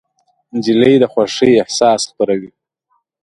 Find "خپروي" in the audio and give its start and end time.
2.09-2.51